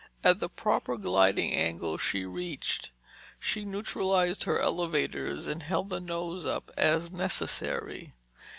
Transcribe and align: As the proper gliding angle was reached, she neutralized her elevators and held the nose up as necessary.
As 0.23 0.37
the 0.37 0.49
proper 0.49 0.97
gliding 0.97 1.53
angle 1.53 1.91
was 1.91 2.11
reached, 2.11 2.89
she 3.39 3.63
neutralized 3.63 4.45
her 4.45 4.59
elevators 4.59 5.45
and 5.45 5.61
held 5.61 5.89
the 5.89 6.01
nose 6.01 6.43
up 6.43 6.71
as 6.75 7.11
necessary. 7.11 8.15